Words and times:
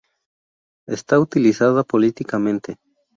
Es 0.87 1.05
utilizada 1.11 1.83
políticamente. 1.83 2.79